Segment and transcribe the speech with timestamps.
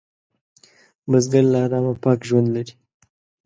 [1.09, 2.73] بزګر له حرامه پاک ژوند لري